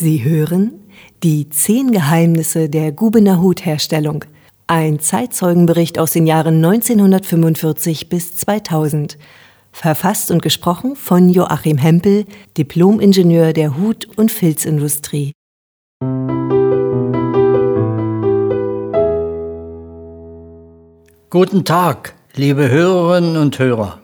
[0.00, 0.80] Sie hören
[1.22, 4.24] die zehn Geheimnisse der Gubener Hutherstellung.
[4.66, 9.18] Ein Zeitzeugenbericht aus den Jahren 1945 bis 2000.
[9.72, 12.24] Verfasst und gesprochen von Joachim Hempel,
[12.56, 15.32] Diplomingenieur der Hut- und Filzindustrie.
[21.28, 23.98] Guten Tag, liebe Hörerinnen und Hörer.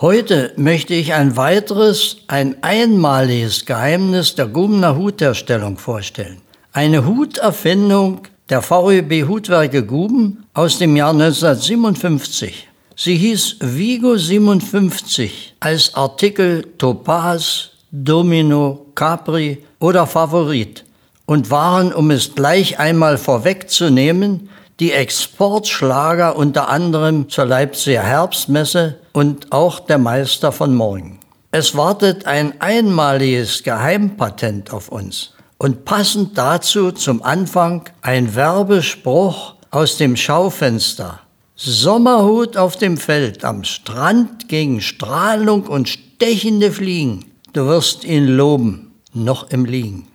[0.00, 6.38] Heute möchte ich ein weiteres, ein einmaliges Geheimnis der Gubener Hutherstellung vorstellen.
[6.72, 12.66] Eine Huterfindung der VEB Hutwerke Guben aus dem Jahr 1957.
[12.96, 20.84] Sie hieß Vigo 57 als Artikel Topaz, Domino, Capri oder Favorit
[21.24, 24.48] und waren, um es gleich einmal vorwegzunehmen,
[24.80, 31.20] die Exportschlager unter anderem zur Leipziger Herbstmesse und auch der Meister von morgen.
[31.50, 39.96] Es wartet ein einmaliges Geheimpatent auf uns und passend dazu zum Anfang ein Werbespruch aus
[39.96, 41.20] dem Schaufenster.
[41.56, 47.24] Sommerhut auf dem Feld, am Strand gegen Strahlung und stechende Fliegen.
[47.52, 50.08] Du wirst ihn loben, noch im Liegen.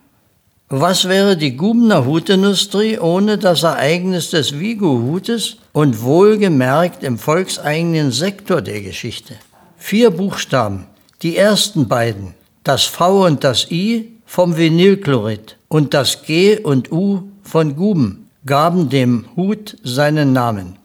[0.71, 8.61] Was wäre die Gubener Hutindustrie ohne das Ereignis des Vigo-Hutes und wohlgemerkt im volkseigenen Sektor
[8.61, 9.33] der Geschichte?
[9.77, 10.85] Vier Buchstaben,
[11.23, 17.23] die ersten beiden, das V und das I vom Vinylchlorid und das G und U
[17.41, 20.75] von Guben, gaben dem Hut seinen Namen.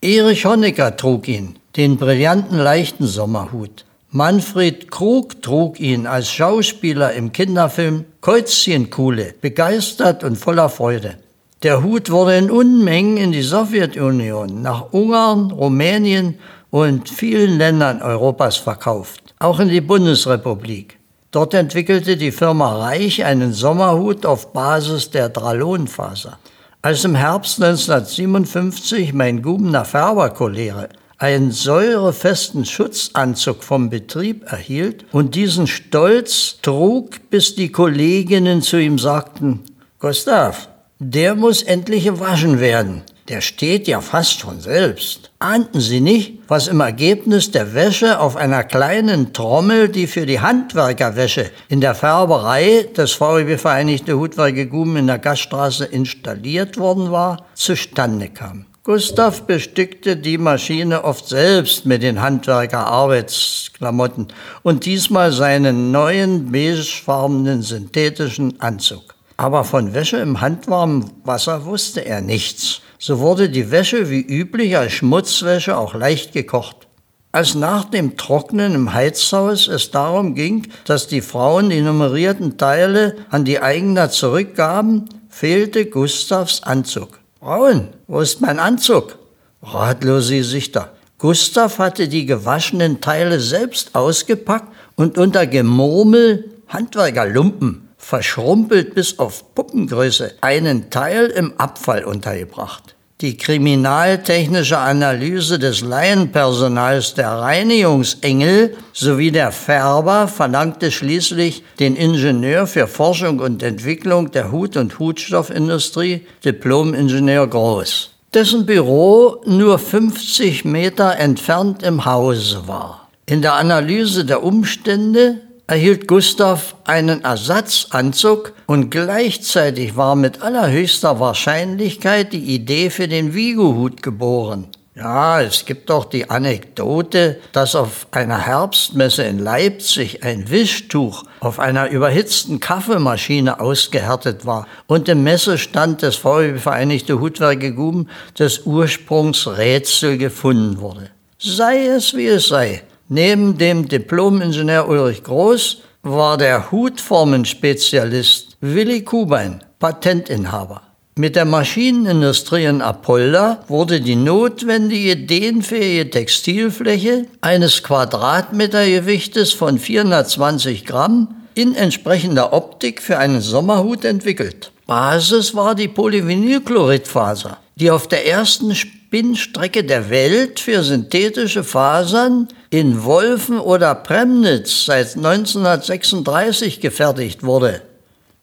[0.00, 3.84] Erich Honecker trug ihn, den brillanten leichten Sommerhut.
[4.16, 11.16] Manfred Krug trug ihn als Schauspieler im Kinderfilm Käuzchenkuhle, begeistert und voller Freude.
[11.64, 16.38] Der Hut wurde in Unmengen in die Sowjetunion, nach Ungarn, Rumänien
[16.70, 21.00] und vielen Ländern Europas verkauft, auch in die Bundesrepublik.
[21.32, 26.38] Dort entwickelte die Firma Reich einen Sommerhut auf Basis der Dralonfaser.
[26.82, 30.88] Als im Herbst 1957 mein Gubener Färberkollege
[31.24, 38.98] einen säurefesten Schutzanzug vom Betrieb erhielt und diesen stolz trug, bis die Kolleginnen zu ihm
[38.98, 39.64] sagten,
[39.98, 40.68] Gustav,
[40.98, 43.04] der muss endlich gewaschen werden.
[43.28, 45.30] Der steht ja fast von selbst.
[45.38, 50.40] Ahnten Sie nicht, was im Ergebnis der Wäsche auf einer kleinen Trommel, die für die
[50.40, 57.46] Handwerkerwäsche in der Färberei des VEB Vereinigte Hutwerke Guben in der Gaststraße installiert worden war,
[57.54, 58.66] zustande kam?
[58.86, 64.28] Gustav bestückte die Maschine oft selbst mit den Handwerker-Arbeitsklamotten
[64.62, 69.14] und diesmal seinen neuen beigefarbenen synthetischen Anzug.
[69.38, 72.82] Aber von Wäsche im handwarmen Wasser wusste er nichts.
[72.98, 76.86] So wurde die Wäsche wie üblich als Schmutzwäsche auch leicht gekocht.
[77.32, 83.16] Als nach dem Trocknen im Heizhaus es darum ging, dass die Frauen die nummerierten Teile
[83.30, 87.23] an die Eigner zurückgaben, fehlte Gustavs Anzug.
[87.44, 89.18] Frauen, wo ist mein Anzug?
[89.62, 90.94] Ratlose Gesichter.
[91.18, 100.36] Gustav hatte die gewaschenen Teile selbst ausgepackt und unter Gemurmel Handwerkerlumpen, verschrumpelt bis auf Puppengröße,
[100.40, 102.96] einen Teil im Abfall untergebracht.
[103.24, 112.86] Die kriminaltechnische Analyse des Laienpersonals der Reinigungsengel sowie der Färber verlangte schließlich den Ingenieur für
[112.86, 121.82] Forschung und Entwicklung der Hut- und Hutstoffindustrie, Diplom-Ingenieur Groß, dessen Büro nur 50 Meter entfernt
[121.82, 123.08] im Hause war.
[123.24, 132.32] In der Analyse der Umstände erhielt Gustav einen Ersatzanzug und gleichzeitig war mit allerhöchster Wahrscheinlichkeit
[132.32, 134.68] die Idee für den Vigo-Hut geboren.
[134.96, 141.58] Ja, es gibt doch die Anekdote, dass auf einer Herbstmesse in Leipzig ein Wischtuch auf
[141.58, 148.08] einer überhitzten Kaffeemaschine ausgehärtet war und im Messestand des VW Vereinigte Hutwerke Guben
[148.38, 151.10] des Ursprungs Rätsel gefunden wurde.
[151.38, 159.62] Sei es wie es sei, Neben dem Diplom-Ingenieur Ulrich Groß war der Hutformenspezialist Willi Kubein
[159.78, 160.80] Patentinhaber.
[161.16, 171.44] Mit der Maschinenindustrie in Apolda wurde die notwendige dehnfähige Textilfläche eines Quadratmetergewichtes von 420 Gramm
[171.54, 174.72] in entsprechender Optik für einen Sommerhut entwickelt.
[174.86, 178.74] Basis war die Polyvinylchloridfaser, die auf der ersten
[179.14, 187.82] Spinnstrecke der Welt für synthetische Fasern in Wolfen oder Premnitz seit 1936 gefertigt wurde.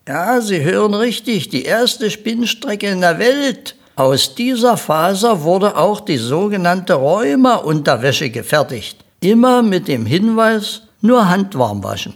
[0.08, 3.76] Ja, Sie hören richtig, die erste Spinnstrecke in der Welt.
[3.98, 9.04] Aus dieser Faser wurde auch die sogenannte Rheuma-Unterwäsche gefertigt.
[9.20, 12.14] Immer mit dem Hinweis, nur handwarm waschen.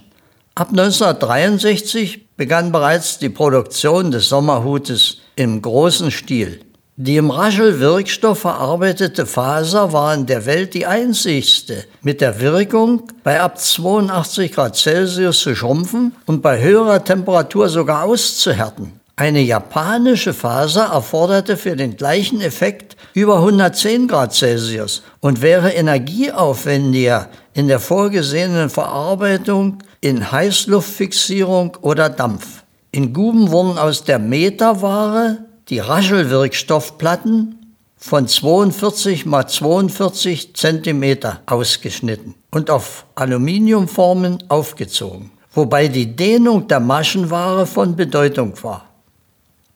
[0.56, 6.65] Ab 1963 begann bereits die Produktion des Sommerhutes im großen Stil.
[6.98, 13.42] Die im Raschel-Wirkstoff verarbeitete Faser war in der Welt die einzigste, mit der Wirkung, bei
[13.42, 18.98] ab 82 Grad Celsius zu schrumpfen und bei höherer Temperatur sogar auszuhärten.
[19.18, 27.28] Eine japanische Faser erforderte für den gleichen Effekt über 110 Grad Celsius und wäre energieaufwendiger
[27.54, 32.64] in der vorgesehenen Verarbeitung in Heißluftfixierung oder Dampf.
[32.92, 42.70] In Guben wurden aus der Meterware die Raschelwirkstoffplatten von 42 mal 42 Zentimeter ausgeschnitten und
[42.70, 48.86] auf Aluminiumformen aufgezogen, wobei die Dehnung der Maschenware von Bedeutung war.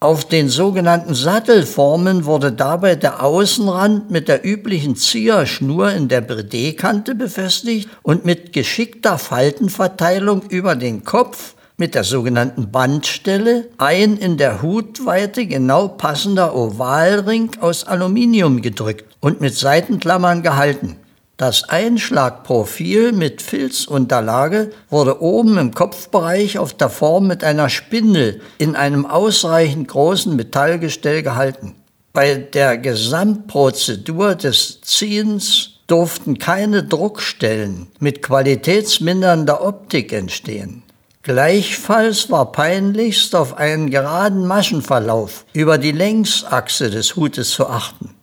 [0.02, 7.16] Auf den sogenannten Sattelformen wurde dabei der Außenrand mit der üblichen Zieherschnur in der Bredekante
[7.16, 14.62] befestigt und mit geschickter Faltenverteilung über den Kopf mit der sogenannten Bandstelle ein in der
[14.62, 20.98] Hutweite genau passender Ovalring aus Aluminium gedrückt und mit Seitenklammern gehalten.
[21.38, 28.76] Das Einschlagprofil mit Filzunterlage wurde oben im Kopfbereich auf der Form mit einer Spindel in
[28.76, 31.76] einem ausreichend großen Metallgestell gehalten.
[32.12, 40.84] Bei der Gesamtprozedur des Ziehens durften keine Druckstellen mit qualitätsmindernder Optik entstehen.
[41.22, 48.16] Gleichfalls war peinlichst auf einen geraden Maschenverlauf über die Längsachse des Hutes zu achten.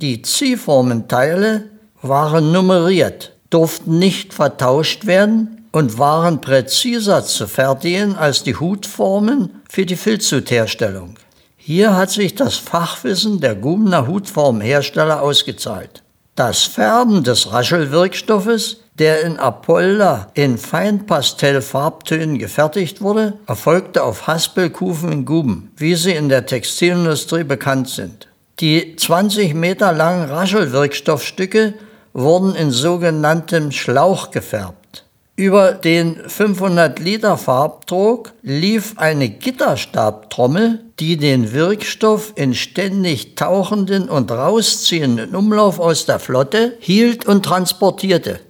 [0.00, 1.68] Die Ziehformenteile
[2.00, 9.84] waren nummeriert, durften nicht vertauscht werden und waren präziser zu fertigen als die Hutformen für
[9.84, 11.16] die Filzhutherstellung.
[11.58, 16.02] Hier hat sich das Fachwissen der Gumner Hutformhersteller ausgezahlt.
[16.36, 25.24] Das Färben des Raschelwirkstoffes der in Apolda in Feinpastellfarbtönen gefertigt wurde, erfolgte auf Haspelkufen in
[25.24, 28.28] Guben, wie sie in der Textilindustrie bekannt sind.
[28.60, 31.72] Die 20 Meter langen Raschelwirkstoffstücke
[32.12, 35.06] wurden in sogenanntem Schlauch gefärbt.
[35.34, 44.30] Über den 500 Liter Farbdruck lief eine Gitterstabtrommel, die den Wirkstoff in ständig tauchenden und
[44.30, 48.40] rausziehenden Umlauf aus der Flotte hielt und transportierte.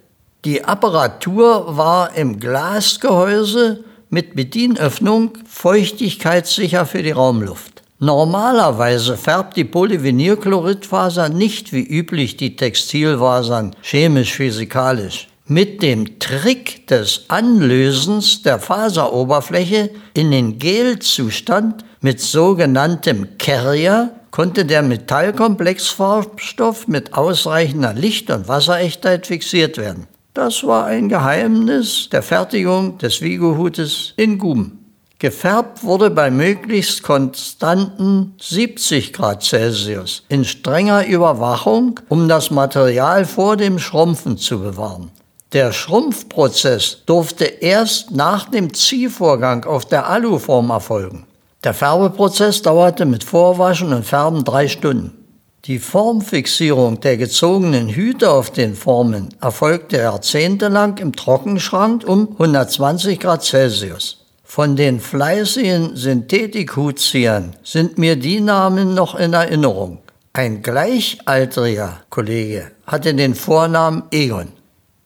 [0.43, 7.83] Die Apparatur war im Glasgehäuse mit Bedienöffnung feuchtigkeitssicher für die Raumluft.
[7.99, 15.27] Normalerweise färbt die Polyvinylchloridfaser nicht wie üblich die Textilfasern chemisch-physikalisch.
[15.45, 24.81] Mit dem Trick des Anlösens der Faseroberfläche in den Gelzustand mit sogenanntem Carrier konnte der
[24.81, 30.07] Metallkomplexfarbstoff mit ausreichender Licht- und Wasserechtheit fixiert werden.
[30.33, 34.95] Das war ein Geheimnis der Fertigung des Vigo-Hutes in Guben.
[35.19, 43.57] Gefärbt wurde bei möglichst konstanten 70 Grad Celsius in strenger Überwachung, um das Material vor
[43.57, 45.11] dem Schrumpfen zu bewahren.
[45.51, 51.27] Der Schrumpfprozess durfte erst nach dem Ziehvorgang auf der Aluform erfolgen.
[51.65, 55.20] Der Färbeprozess dauerte mit Vorwaschen und Färben drei Stunden.
[55.65, 63.43] Die Formfixierung der gezogenen Hüte auf den Formen erfolgte jahrzehntelang im Trockenschrank um 120 Grad
[63.43, 64.25] Celsius.
[64.43, 69.99] Von den fleißigen Synthetikhutziehern sind mir die Namen noch in Erinnerung.
[70.33, 74.47] Ein gleichaltriger Kollege hatte den Vornamen Egon.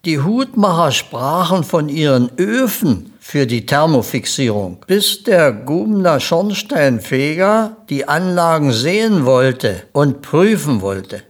[0.06, 8.70] Die Hutmacher sprachen von ihren Öfen für die Thermofixierung, bis der Gubner Schornsteinfeger die Anlagen
[8.70, 11.24] sehen wollte und prüfen wollte.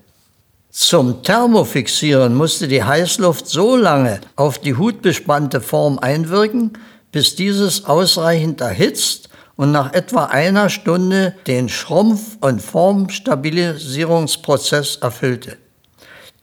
[0.69, 6.75] Zum Thermofixieren musste die Heißluft so lange auf die hutbespannte Form einwirken,
[7.13, 15.57] bis dieses ausreichend erhitzt und nach etwa einer Stunde den Schrumpf- und Formstabilisierungsprozess erfüllte.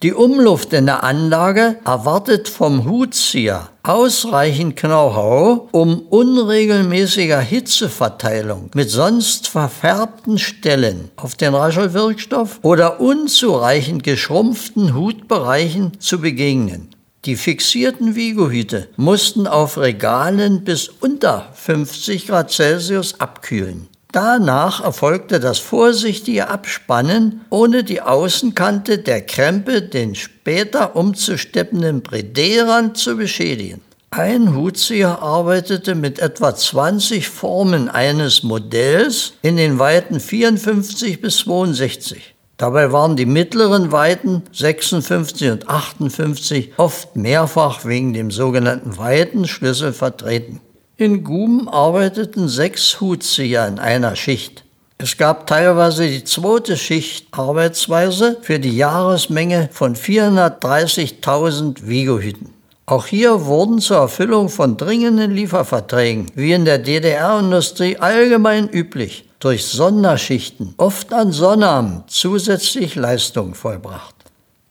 [0.03, 9.48] Die Umluft in der Anlage erwartet vom Hutzieher ausreichend Know-how, um unregelmäßiger Hitzeverteilung mit sonst
[9.48, 16.89] verfärbten Stellen auf den Raschelwirkstoff oder unzureichend geschrumpften Hutbereichen zu begegnen.
[17.24, 23.88] Die fixierten Vigohüte mussten auf Regalen bis unter 50 Grad Celsius abkühlen.
[24.13, 33.17] Danach erfolgte das vorsichtige Abspannen, ohne die Außenkante der Krempe den später umzusteppenden Brederand zu
[33.17, 33.82] beschädigen.
[34.12, 42.36] Ein Hutzieher arbeitete mit etwa 20 Formen eines Modells in den Weiten 54 bis 62.
[42.58, 50.62] Dabei waren die mittleren Weiten 56 und 58 oft mehrfach wegen dem sogenannten Weitenschlüssel vertreten.
[50.96, 54.64] In Guben arbeiteten sechs Hutzieher in einer Schicht.
[55.00, 62.54] Es gab teilweise die zweite Schicht Arbeitsweise für die Jahresmenge von 430.000 Vigohüten.
[62.86, 69.66] Auch hier wurden zur Erfüllung von dringenden Lieferverträgen, wie in der DDR-Industrie allgemein üblich, durch
[69.66, 74.23] Sonderschichten, oft an Sonnabend, zusätzlich Leistungen vollbracht.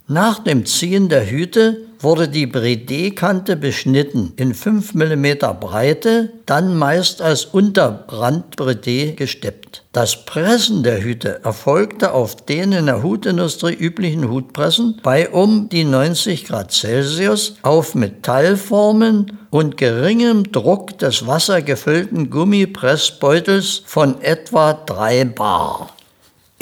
[0.09, 5.27] Nach dem Ziehen der Hüte wurde die Bredé-Kante beschnitten in 5 mm
[5.61, 9.85] Breite, dann meist als Unterrand-Bredé gesteppt.
[9.93, 15.85] Das Pressen der Hüte erfolgte auf den in der Hutindustrie üblichen Hutpressen bei um die
[15.85, 25.91] 90 Grad Celsius auf Metallformen und geringem Druck des wassergefüllten Gummipressbeutels von etwa 3 Bar.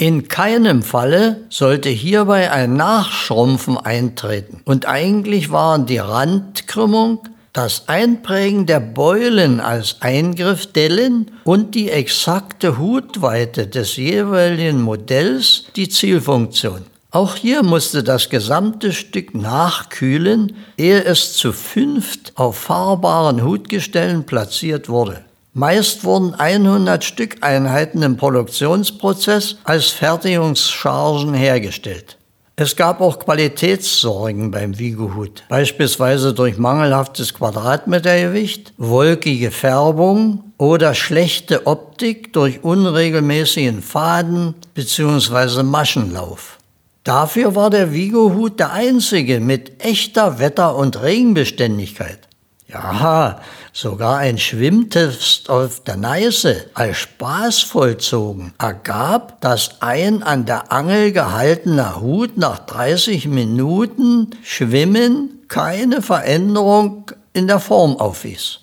[0.01, 4.59] In keinem Falle sollte hierbei ein Nachschrumpfen eintreten.
[4.65, 7.19] Und eigentlich waren die Randkrümmung,
[7.53, 15.87] das Einprägen der Beulen als Eingriff Dellen und die exakte Hutweite des jeweiligen Modells die
[15.87, 16.81] Zielfunktion.
[17.11, 24.89] Auch hier musste das gesamte Stück nachkühlen, ehe es zu fünft auf fahrbaren Hutgestellen platziert
[24.89, 25.23] wurde.
[25.53, 32.17] Meist wurden 100 Stückeinheiten im Produktionsprozess als Fertigungschargen hergestellt.
[32.55, 42.31] Es gab auch Qualitätssorgen beim Wiegohut, beispielsweise durch mangelhaftes Quadratmetergewicht, wolkige Färbung oder schlechte Optik
[42.31, 45.63] durch unregelmäßigen Faden bzw.
[45.63, 46.59] Maschenlauf.
[47.03, 52.19] Dafür war der Vigo-Hut der einzige mit echter Wetter- und Regenbeständigkeit.
[52.67, 53.41] Ja,
[53.73, 61.11] sogar ein Schwimmtest auf der Neiße als Spaß vollzogen ergab, dass ein an der Angel
[61.11, 68.59] gehaltener Hut nach 30 Minuten Schwimmen keine Veränderung in der Form aufwies.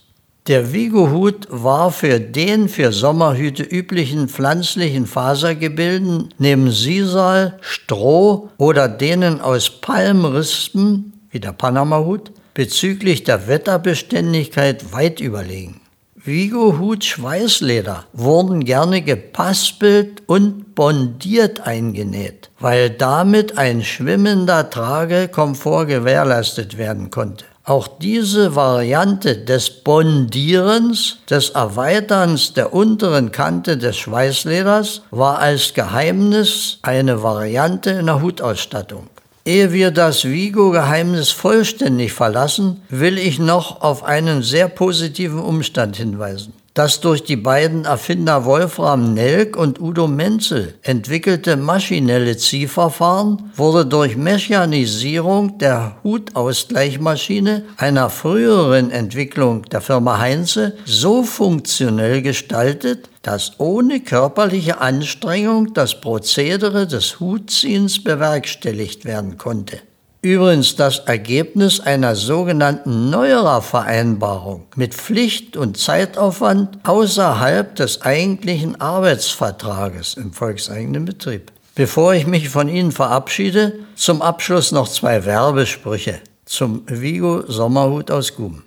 [0.46, 9.42] Der Vigo-Hut war für den für Sommerhüte üblichen pflanzlichen Fasergebilden neben Sisal, Stroh oder denen
[9.42, 15.80] aus Palmrispen, wie der Panama-Hut, bezüglich der Wetterbeständigkeit weit überlegen.
[16.16, 27.12] Vigo-Hut Schweißleder wurden gerne gepaspelt und bondiert eingenäht, weil damit ein schwimmender Tragekomfort gewährleistet werden
[27.12, 27.44] konnte.
[27.62, 36.78] Auch diese Variante des Bondierens, des Erweiterns der unteren Kante des Schweißleders, war als Geheimnis
[36.82, 39.10] eine Variante in der Hutausstattung.
[39.48, 46.52] Ehe wir das Vigo-Geheimnis vollständig verlassen, will ich noch auf einen sehr positiven Umstand hinweisen.
[46.78, 54.16] Das durch die beiden Erfinder Wolfram Nelk und Udo Menzel entwickelte maschinelle Ziehverfahren wurde durch
[54.16, 64.80] Mechanisierung der Hutausgleichmaschine einer früheren Entwicklung der Firma Heinze so funktionell gestaltet, dass ohne körperliche
[64.80, 69.80] Anstrengung das Prozedere des Hutziehens bewerkstelligt werden konnte.
[70.20, 80.14] Übrigens das Ergebnis einer sogenannten neuerer Vereinbarung mit Pflicht und Zeitaufwand außerhalb des eigentlichen Arbeitsvertrages
[80.14, 81.52] im volkseigenen Betrieb.
[81.76, 88.34] Bevor ich mich von Ihnen verabschiede, zum Abschluss noch zwei Werbesprüche zum Vigo Sommerhut aus
[88.34, 88.64] Guben.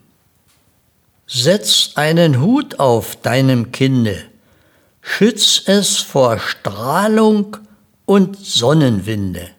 [1.28, 4.18] Setz einen Hut auf deinem Kinde,
[5.02, 7.58] schütz es vor Strahlung
[8.06, 9.50] und Sonnenwinde.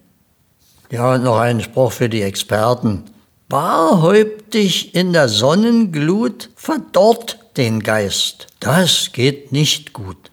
[0.93, 3.05] Ja, und noch ein Spruch für die Experten.
[3.49, 8.45] Barhäuptig in der Sonnenglut verdorrt den Geist.
[8.59, 10.29] Das geht nicht gut.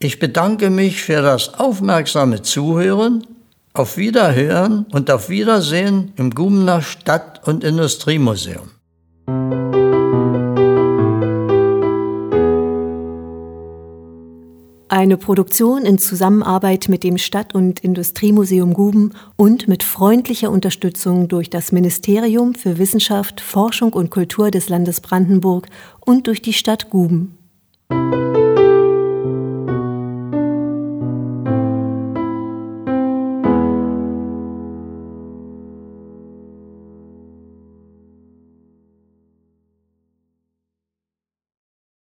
[0.00, 3.24] Ich bedanke mich für das aufmerksame Zuhören.
[3.72, 8.68] Auf Wiederhören und auf Wiedersehen im Gumener Stadt- und Industriemuseum.
[14.92, 21.48] Eine Produktion in Zusammenarbeit mit dem Stadt- und Industriemuseum Guben und mit freundlicher Unterstützung durch
[21.48, 25.68] das Ministerium für Wissenschaft, Forschung und Kultur des Landes Brandenburg
[26.00, 27.38] und durch die Stadt Guben.